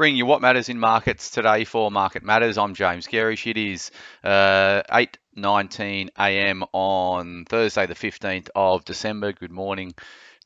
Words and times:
Bringing 0.00 0.16
you 0.16 0.24
what 0.24 0.40
matters 0.40 0.70
in 0.70 0.78
markets 0.80 1.30
today 1.30 1.64
for 1.64 1.90
Market 1.90 2.22
Matters. 2.22 2.56
I'm 2.56 2.72
James 2.72 3.06
Gerrish. 3.06 3.46
It 3.46 3.58
is 3.58 3.90
uh, 4.24 4.80
8:19 4.90 6.08
a.m. 6.18 6.64
on 6.72 7.44
Thursday, 7.44 7.84
the 7.84 7.92
15th 7.92 8.48
of 8.54 8.82
December. 8.86 9.34
Good 9.34 9.50
morning 9.50 9.92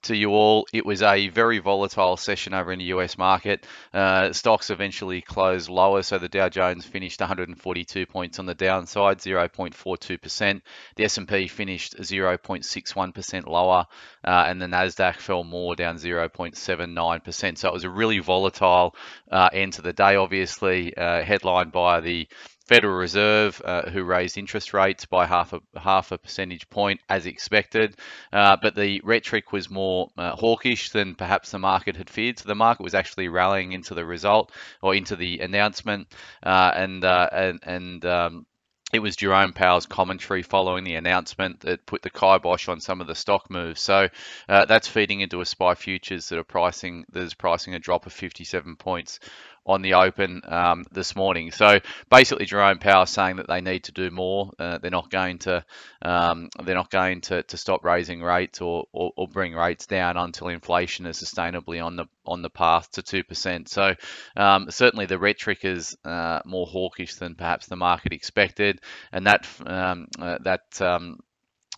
to 0.05 0.17
you 0.17 0.31
all. 0.31 0.67
It 0.73 0.87
was 0.87 1.03
a 1.03 1.29
very 1.29 1.59
volatile 1.59 2.17
session 2.17 2.55
over 2.55 2.73
in 2.73 2.79
the 2.79 2.87
US 2.87 3.19
market. 3.19 3.67
Uh, 3.93 4.33
stocks 4.33 4.71
eventually 4.71 5.21
closed 5.21 5.69
lower, 5.69 6.03
so 6.03 6.19
the 6.19 6.29
Dow 6.29 6.49
Jones 6.49 6.85
finished 6.85 7.21
142 7.21 8.07
points 8.07 8.39
on 8.39 8.47
the 8.47 8.55
downside, 8.55 9.19
0.42%. 9.19 10.61
The 10.97 11.05
S&P 11.05 11.49
finished 11.49 11.97
0.61% 11.97 13.47
lower, 13.47 13.87
uh, 14.25 14.45
and 14.47 14.61
the 14.61 14.67
Nasdaq 14.67 15.17
fell 15.17 15.45
more, 15.45 15.75
down 15.75 15.97
0.79%. 15.97 17.59
So 17.59 17.69
it 17.69 17.75
was 17.75 17.85
a 17.85 17.91
really 17.91 18.19
volatile 18.19 18.95
uh, 19.31 19.49
end 19.53 19.75
to 19.75 19.83
the 19.83 19.93
day. 19.93 20.17
Obviously, 20.17 20.97
uh, 20.97 21.23
headlined 21.23 21.73
by 21.73 22.01
the 22.01 22.29
Federal 22.67 22.95
Reserve, 22.95 23.61
uh, 23.65 23.91
who 23.91 24.05
raised 24.05 24.39
interest 24.39 24.73
rates 24.73 25.05
by 25.05 25.27
half 25.27 25.53
a 25.53 25.61
half 25.79 26.13
a 26.13 26.19
percentage 26.19 26.69
point 26.71 27.01
as 27.09 27.27
expected, 27.27 27.97
uh, 28.33 28.57
but 28.63 28.75
the 28.75 29.01
rhetoric 29.05 29.53
was 29.53 29.69
more 29.69 30.11
uh, 30.17 30.35
hawkish 30.35 30.91
than 30.91 31.15
perhaps 31.15 31.51
the 31.51 31.59
market 31.59 31.97
had 31.97 32.09
feared. 32.09 32.39
So 32.39 32.49
the 32.49 32.55
market 32.55 32.83
was 32.83 32.95
actually 32.95 33.29
rallying 33.29 33.73
into 33.73 33.95
the 33.95 34.05
result 34.07 34.51
or 34.81 34.95
into 34.95 35.15
the 35.15 35.41
announcement, 35.41 36.09
uh, 36.43 36.73
and 36.75 37.05
uh, 37.05 37.29
and 37.33 37.61
and 37.65 38.05
um, 38.07 38.47
it 38.93 39.01
was 39.01 39.17
Jerome 39.17 39.53
Powell's 39.53 39.87
commentary 39.87 40.43
following 40.43 40.85
the 40.85 40.95
announcement 40.95 41.61
that 41.61 41.87
put 41.87 42.03
the 42.03 42.11
kibosh 42.11 42.69
on 42.69 42.81
some 42.81 43.01
of 43.01 43.07
the 43.07 43.15
stock 43.15 43.51
moves. 43.51 43.81
So 43.81 44.09
uh, 44.49 44.65
that's 44.67 44.87
feeding 44.87 45.21
into 45.21 45.41
a 45.41 45.47
SPI 45.47 45.75
futures 45.75 46.29
that 46.29 46.39
are 46.39 46.45
pricing 46.45 47.05
that 47.13 47.23
is 47.23 47.35
pricing 47.35 47.75
a 47.75 47.79
drop 47.79 48.07
of 48.07 48.13
57 48.13 48.77
points 48.77 49.19
on 49.67 49.83
the 49.83 49.95
open 49.95 50.43
um, 50.47 50.85
this 50.93 51.17
morning. 51.17 51.51
So 51.51 51.81
basically, 52.11 52.45
Jerome 52.45 52.79
Powell 52.79 53.07
saying 53.07 53.37
that 53.37 53.49
they 53.49 53.63
need 53.63 53.85
to 53.85 53.93
do 53.93 54.11
more. 54.11 54.53
Uh, 54.59 54.79
they're 54.79 54.91
not 54.91 55.11
going 55.11 55.39
to 55.41 55.65
um, 56.03 56.51
they're 56.63 56.75
not 56.75 56.91
going 56.91 57.23
to, 57.23 57.43
to 57.45 57.57
stop 57.57 57.85
raising 57.85 58.23
rates 58.23 58.61
or, 58.61 58.87
or, 58.93 59.13
or, 59.17 59.27
bring 59.27 59.55
rates 59.55 59.87
down 59.87 60.19
until 60.19 60.49
inflation 60.49 61.07
is 61.07 61.23
sustainably 61.23 61.83
on 61.83 61.97
the 61.97 62.05
on 62.27 62.43
the 62.43 62.51
path 62.51 62.91
to 62.93 63.03
two 63.03 63.25
percent. 63.25 63.69
So 63.69 63.95
um, 64.37 64.71
certainly 64.71 65.07
the 65.07 65.19
rhetoric 65.19 65.65
is 65.65 65.97
uh, 66.05 66.41
more 66.45 66.67
hawkish 66.67 67.15
than 67.17 67.35
perhaps 67.35 67.67
the 67.67 67.77
market 67.77 68.13
expected, 68.13 68.81
and 69.13 69.27
that 69.27 69.47
um, 69.67 70.09
uh, 70.19 70.39
that 70.43 70.81
um, 70.81 71.19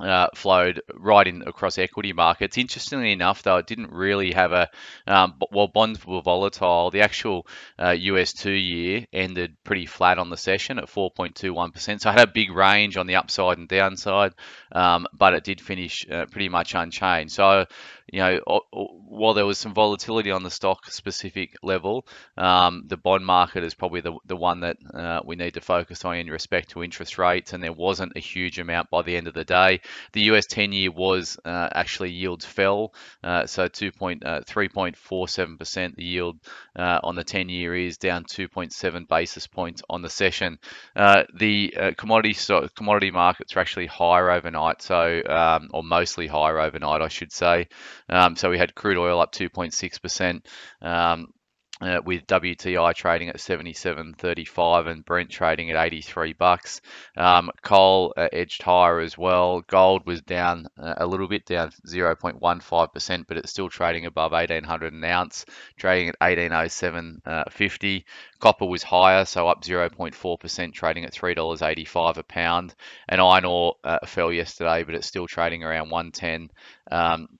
uh, 0.00 0.28
flowed 0.34 0.82
right 0.94 1.26
in 1.26 1.42
across 1.46 1.78
equity 1.78 2.12
markets. 2.12 2.58
Interestingly 2.58 3.12
enough, 3.12 3.42
though, 3.42 3.56
it 3.56 3.66
didn't 3.66 3.92
really 3.92 4.32
have 4.32 4.52
a 4.52 4.68
um, 5.06 5.34
while 5.50 5.68
bonds 5.68 6.04
were 6.06 6.20
volatile. 6.20 6.90
The 6.90 7.00
actual 7.00 7.46
uh, 7.78 7.90
US 7.90 8.32
two-year 8.32 9.06
ended 9.12 9.56
pretty 9.64 9.86
flat 9.86 10.18
on 10.18 10.28
the 10.28 10.36
session 10.36 10.78
at 10.78 10.86
4.21%. 10.86 12.00
So 12.00 12.10
it 12.10 12.12
had 12.12 12.28
a 12.28 12.32
big 12.32 12.50
range 12.50 12.96
on 12.96 13.06
the 13.06 13.16
upside 13.16 13.58
and 13.58 13.68
downside, 13.68 14.34
um, 14.72 15.06
but 15.12 15.34
it 15.34 15.44
did 15.44 15.60
finish 15.60 16.06
uh, 16.10 16.26
pretty 16.26 16.48
much 16.48 16.74
unchanged. 16.74 17.32
So 17.32 17.66
you 18.12 18.20
know, 18.20 18.62
while 18.72 19.34
there 19.34 19.46
was 19.46 19.58
some 19.58 19.74
volatility 19.74 20.30
on 20.30 20.44
the 20.44 20.50
stock 20.50 20.86
specific 20.92 21.56
level, 21.62 22.06
um, 22.36 22.84
the 22.86 22.96
bond 22.96 23.26
market 23.26 23.64
is 23.64 23.74
probably 23.74 24.00
the, 24.00 24.16
the 24.26 24.36
one 24.36 24.60
that 24.60 24.76
uh, 24.94 25.20
we 25.24 25.34
need 25.34 25.54
to 25.54 25.60
focus 25.60 26.04
on 26.04 26.16
in 26.16 26.28
respect 26.28 26.70
to 26.70 26.84
interest 26.84 27.18
rates. 27.18 27.52
And 27.52 27.62
there 27.62 27.72
wasn't 27.72 28.12
a 28.14 28.20
huge 28.20 28.60
amount 28.60 28.90
by 28.90 29.02
the 29.02 29.16
end 29.16 29.26
of 29.26 29.34
the 29.34 29.44
day. 29.44 29.80
The 30.12 30.22
US 30.32 30.46
10 30.46 30.72
year 30.72 30.90
was 30.90 31.38
uh, 31.44 31.68
actually 31.72 32.10
yields 32.10 32.44
fell, 32.44 32.92
uh, 33.22 33.46
so 33.46 33.68
2.3.47% 33.68 35.86
uh, 35.86 35.90
the 35.96 36.04
yield 36.04 36.40
uh, 36.76 37.00
on 37.02 37.14
the 37.14 37.24
10 37.24 37.48
year 37.48 37.74
is 37.74 37.96
down 37.98 38.24
2.7 38.24 39.08
basis 39.08 39.46
points 39.46 39.82
on 39.88 40.02
the 40.02 40.10
session. 40.10 40.58
Uh, 40.94 41.24
the 41.34 41.94
commodity 41.96 42.34
so 42.34 42.68
commodity 42.76 43.10
markets 43.10 43.56
are 43.56 43.60
actually 43.60 43.86
higher 43.86 44.30
overnight, 44.30 44.82
so 44.82 45.22
um, 45.26 45.70
or 45.72 45.82
mostly 45.82 46.26
higher 46.26 46.60
overnight, 46.60 47.02
I 47.02 47.08
should 47.08 47.32
say. 47.32 47.68
Um, 48.08 48.36
so 48.36 48.50
we 48.50 48.58
had 48.58 48.74
crude 48.74 48.98
oil 48.98 49.20
up 49.20 49.32
2.6%. 49.32 50.42
Um, 50.82 51.32
uh, 51.80 52.00
with 52.04 52.26
WTI 52.26 52.94
trading 52.94 53.28
at 53.28 53.36
77.35 53.36 54.86
and 54.86 55.04
Brent 55.04 55.30
trading 55.30 55.70
at 55.70 55.76
83 55.76 56.32
bucks. 56.32 56.80
Um, 57.16 57.50
coal 57.62 58.14
uh, 58.16 58.28
edged 58.32 58.62
higher 58.62 59.00
as 59.00 59.18
well. 59.18 59.60
Gold 59.60 60.06
was 60.06 60.22
down 60.22 60.68
uh, 60.78 60.94
a 60.96 61.06
little 61.06 61.28
bit, 61.28 61.44
down 61.44 61.70
0.15%, 61.86 63.24
but 63.28 63.36
it's 63.36 63.50
still 63.50 63.68
trading 63.68 64.06
above 64.06 64.32
1800 64.32 64.92
an 64.92 65.04
ounce, 65.04 65.44
trading 65.76 66.08
at 66.08 66.20
1807.50. 66.20 67.98
Uh, 67.98 68.02
Copper 68.38 68.66
was 68.66 68.82
higher, 68.82 69.24
so 69.24 69.48
up 69.48 69.62
0.4%, 69.62 70.72
trading 70.72 71.04
at 71.04 71.12
$3.85 71.12 72.16
a 72.16 72.22
pound. 72.22 72.74
And 73.08 73.20
iron 73.20 73.44
ore 73.44 73.76
uh, 73.84 73.98
fell 74.06 74.32
yesterday, 74.32 74.82
but 74.84 74.94
it's 74.94 75.06
still 75.06 75.26
trading 75.26 75.62
around 75.62 75.90
110. 75.90 76.50
Um, 76.90 77.35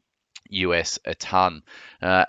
US 0.50 0.98
a 1.04 1.14
ton. 1.14 1.62
Uh, 2.02 2.24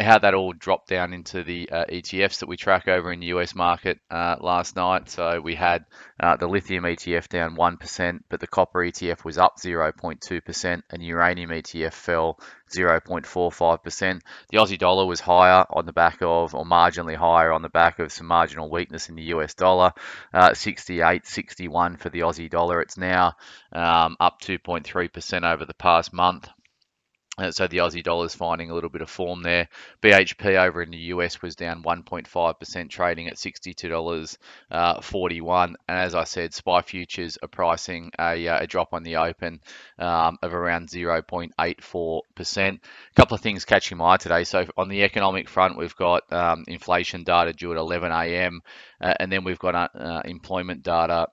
how 0.00 0.18
that 0.18 0.34
all 0.34 0.52
dropped 0.52 0.88
down 0.88 1.12
into 1.12 1.42
the 1.42 1.70
uh, 1.70 1.84
ETFs 1.86 2.40
that 2.40 2.48
we 2.48 2.56
track 2.56 2.88
over 2.88 3.12
in 3.12 3.20
the 3.20 3.26
US 3.26 3.54
market 3.54 3.98
uh, 4.10 4.36
last 4.40 4.76
night. 4.76 5.08
So 5.08 5.40
we 5.40 5.54
had 5.54 5.84
uh, 6.18 6.36
the 6.36 6.46
lithium 6.46 6.84
ETF 6.84 7.28
down 7.28 7.56
1%, 7.56 8.20
but 8.28 8.40
the 8.40 8.46
copper 8.46 8.80
ETF 8.80 9.24
was 9.24 9.38
up 9.38 9.56
0.2%, 9.58 10.82
and 10.90 11.02
uranium 11.02 11.50
ETF 11.50 11.92
fell 11.92 12.40
0.45%. 12.74 14.20
The 14.50 14.58
Aussie 14.58 14.78
dollar 14.78 15.06
was 15.06 15.20
higher 15.20 15.64
on 15.70 15.86
the 15.86 15.92
back 15.92 16.18
of, 16.22 16.54
or 16.54 16.64
marginally 16.64 17.16
higher 17.16 17.52
on 17.52 17.62
the 17.62 17.68
back 17.68 17.98
of 17.98 18.12
some 18.12 18.26
marginal 18.26 18.70
weakness 18.70 19.08
in 19.08 19.14
the 19.14 19.22
US 19.34 19.54
dollar. 19.54 19.92
Uh, 20.32 20.50
68.61 20.50 21.98
for 22.00 22.10
the 22.10 22.20
Aussie 22.20 22.50
dollar. 22.50 22.80
It's 22.80 22.96
now 22.96 23.34
um, 23.72 24.16
up 24.18 24.40
2.3% 24.40 25.52
over 25.52 25.64
the 25.64 25.74
past 25.74 26.12
month. 26.12 26.48
Uh, 27.38 27.50
so 27.50 27.66
the 27.66 27.78
Aussie 27.78 28.02
dollar 28.02 28.24
is 28.24 28.34
finding 28.34 28.70
a 28.70 28.74
little 28.74 28.88
bit 28.88 29.02
of 29.02 29.10
form 29.10 29.42
there. 29.42 29.68
BHP 30.02 30.56
over 30.56 30.82
in 30.82 30.90
the 30.90 30.96
US 30.96 31.42
was 31.42 31.54
down 31.54 31.82
1.5%, 31.82 32.88
trading 32.90 33.28
at 33.28 33.36
$62.41. 33.36 34.36
Uh, 34.70 35.66
and 35.88 35.98
as 35.98 36.14
I 36.14 36.24
said, 36.24 36.54
SPI 36.54 36.80
futures 36.82 37.36
are 37.42 37.48
pricing 37.48 38.10
a, 38.18 38.48
uh, 38.48 38.60
a 38.60 38.66
drop 38.66 38.94
on 38.94 39.02
the 39.02 39.16
open 39.16 39.60
um, 39.98 40.38
of 40.42 40.54
around 40.54 40.88
0.84%. 40.88 42.58
A 42.58 42.80
couple 43.14 43.34
of 43.34 43.42
things 43.42 43.66
catching 43.66 43.98
my 43.98 44.14
eye 44.14 44.16
today. 44.16 44.44
So 44.44 44.64
on 44.78 44.88
the 44.88 45.02
economic 45.02 45.50
front, 45.50 45.76
we've 45.76 45.96
got 45.96 46.32
um, 46.32 46.64
inflation 46.66 47.22
data 47.24 47.52
due 47.52 47.72
at 47.72 47.78
11 47.78 48.12
a.m. 48.12 48.62
Uh, 48.98 49.12
and 49.20 49.30
then 49.30 49.44
we've 49.44 49.58
got 49.58 49.74
uh, 49.94 50.22
employment 50.24 50.82
data 50.82 51.28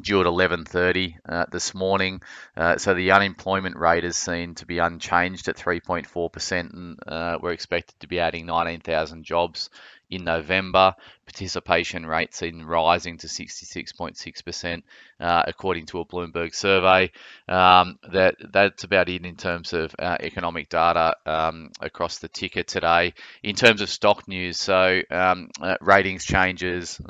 due 0.00 0.20
at 0.20 0.26
11:30 0.26 1.16
uh, 1.28 1.46
this 1.50 1.74
morning. 1.74 2.20
Uh, 2.56 2.76
so 2.76 2.94
the 2.94 3.12
unemployment 3.12 3.76
rate 3.76 4.04
is 4.04 4.16
seen 4.16 4.54
to 4.56 4.66
be 4.66 4.78
unchanged 4.78 5.48
at 5.48 5.56
3.4%, 5.56 6.72
and 6.72 6.98
uh, 7.06 7.38
we're 7.40 7.52
expected 7.52 7.98
to 8.00 8.06
be 8.06 8.20
adding 8.20 8.46
19,000 8.46 9.24
jobs 9.24 9.70
in 10.08 10.24
November. 10.24 10.94
Participation 11.26 12.06
rate 12.06 12.32
seen 12.34 12.62
rising 12.62 13.18
to 13.18 13.26
66.6%, 13.26 14.82
uh, 15.18 15.42
according 15.46 15.86
to 15.86 15.98
a 15.98 16.04
Bloomberg 16.04 16.54
survey. 16.54 17.10
Um, 17.48 17.98
that 18.12 18.36
that's 18.52 18.84
about 18.84 19.08
it 19.08 19.24
in 19.24 19.36
terms 19.36 19.72
of 19.72 19.94
uh, 19.98 20.16
economic 20.20 20.68
data 20.68 21.16
um, 21.26 21.70
across 21.80 22.18
the 22.18 22.28
ticker 22.28 22.62
today. 22.62 23.14
In 23.42 23.56
terms 23.56 23.80
of 23.80 23.88
stock 23.88 24.28
news, 24.28 24.58
so 24.58 25.00
um, 25.10 25.50
uh, 25.60 25.76
ratings 25.80 26.24
changes 26.24 27.00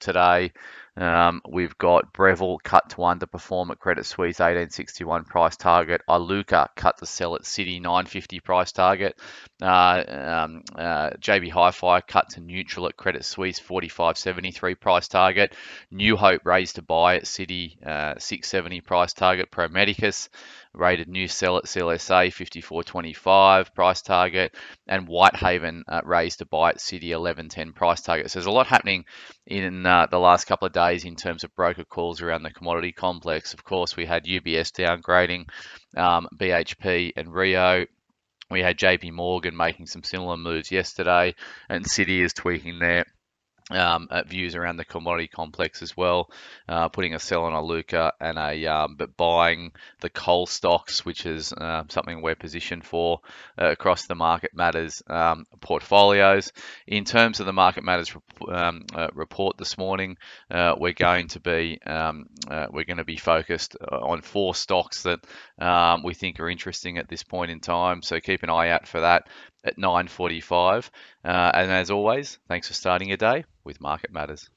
today. 0.00 0.52
Um, 0.96 1.42
we've 1.48 1.76
got 1.76 2.12
Breville 2.12 2.58
cut 2.62 2.90
to 2.90 2.96
underperform 2.98 3.70
at 3.70 3.80
Credit 3.80 4.06
Suisse 4.06 4.38
1861 4.38 5.24
price 5.24 5.56
target. 5.56 6.02
Iluka 6.08 6.68
cut 6.76 6.98
to 6.98 7.06
sell 7.06 7.34
at 7.34 7.42
Citi 7.42 7.80
950 7.80 8.40
price 8.40 8.70
target. 8.70 9.18
Uh, 9.60 10.04
um, 10.06 10.62
uh, 10.76 11.10
JB 11.18 11.50
Hi-Fi 11.50 12.00
cut 12.02 12.30
to 12.30 12.40
neutral 12.40 12.86
at 12.86 12.96
Credit 12.96 13.24
Suisse 13.24 13.58
4573 13.58 14.74
price 14.76 15.08
target. 15.08 15.54
New 15.90 16.16
Hope 16.16 16.42
raised 16.44 16.76
to 16.76 16.82
buy 16.82 17.16
at 17.16 17.24
Citi 17.24 17.82
uh, 17.84 18.14
670 18.18 18.80
price 18.80 19.12
target. 19.12 19.50
Pro 19.50 19.68
Medicus 19.68 20.28
rated 20.74 21.08
new 21.08 21.28
sell 21.28 21.56
at 21.56 21.64
CLSA 21.64 22.28
54.25 22.28 23.74
price 23.74 24.02
target, 24.02 24.54
and 24.86 25.06
Whitehaven 25.06 25.84
uh, 25.88 26.00
raised 26.04 26.40
to 26.40 26.46
buy 26.46 26.70
at 26.70 26.78
Citi 26.78 27.10
11.10 27.10 27.74
price 27.74 28.02
target. 28.02 28.30
So 28.30 28.38
there's 28.38 28.46
a 28.46 28.50
lot 28.50 28.66
happening 28.66 29.04
in 29.46 29.86
uh, 29.86 30.06
the 30.10 30.18
last 30.18 30.46
couple 30.46 30.66
of 30.66 30.72
days 30.72 31.04
in 31.04 31.16
terms 31.16 31.44
of 31.44 31.54
broker 31.54 31.84
calls 31.84 32.20
around 32.20 32.42
the 32.42 32.50
commodity 32.50 32.92
complex. 32.92 33.54
Of 33.54 33.64
course, 33.64 33.96
we 33.96 34.06
had 34.06 34.24
UBS 34.24 34.72
downgrading, 34.72 35.48
um, 35.96 36.28
BHP 36.36 37.12
and 37.16 37.32
Rio. 37.32 37.86
We 38.50 38.60
had 38.60 38.78
JP 38.78 39.12
Morgan 39.12 39.56
making 39.56 39.86
some 39.86 40.02
similar 40.02 40.36
moves 40.36 40.70
yesterday, 40.70 41.34
and 41.68 41.84
Citi 41.84 42.22
is 42.22 42.32
tweaking 42.34 42.78
their 42.78 43.06
um, 43.70 44.08
views 44.26 44.54
around 44.54 44.76
the 44.76 44.84
commodity 44.84 45.28
complex 45.28 45.82
as 45.82 45.96
well, 45.96 46.30
uh, 46.68 46.88
putting 46.88 47.14
a 47.14 47.18
sell 47.18 47.44
on 47.44 47.52
Iluka 47.52 48.12
and 48.20 48.38
a 48.38 48.66
um, 48.66 48.96
but 48.96 49.16
buying 49.16 49.72
the 50.00 50.10
coal 50.10 50.46
stocks, 50.46 51.04
which 51.04 51.24
is 51.24 51.52
uh, 51.52 51.84
something 51.88 52.20
we're 52.20 52.34
positioned 52.34 52.84
for 52.84 53.20
uh, 53.58 53.70
across 53.70 54.06
the 54.06 54.14
market 54.14 54.50
matters 54.54 55.02
um, 55.08 55.46
portfolios. 55.60 56.52
In 56.86 57.04
terms 57.04 57.40
of 57.40 57.46
the 57.46 57.52
market 57.52 57.84
matters 57.84 58.14
um, 58.48 58.84
uh, 58.94 59.08
report 59.14 59.56
this 59.56 59.78
morning, 59.78 60.18
uh, 60.50 60.74
we're 60.78 60.92
going 60.92 61.28
to 61.28 61.40
be 61.40 61.78
um, 61.86 62.26
uh, 62.50 62.66
we're 62.70 62.84
going 62.84 62.98
to 62.98 63.04
be 63.04 63.16
focused 63.16 63.76
on 63.90 64.20
four 64.20 64.54
stocks 64.54 65.04
that 65.04 65.20
we 66.04 66.12
think 66.12 66.38
are 66.38 66.50
interesting 66.50 66.98
at 66.98 67.08
this 67.08 67.22
point 67.22 67.50
in 67.50 67.60
time. 67.60 68.02
So 68.02 68.20
keep 68.20 68.42
an 68.42 68.50
eye 68.50 68.68
out 68.68 68.86
for 68.86 69.00
that 69.00 69.26
at 69.64 69.78
9:45. 69.78 70.90
Uh, 71.24 71.50
and 71.54 71.70
as 71.70 71.90
always, 71.90 72.38
thanks 72.48 72.68
for 72.68 72.74
starting 72.74 73.08
your 73.08 73.16
day 73.16 73.44
with 73.64 73.80
Market 73.80 74.12
Matters. 74.12 74.50